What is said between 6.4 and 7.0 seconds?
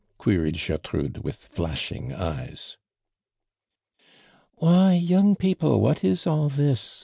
this?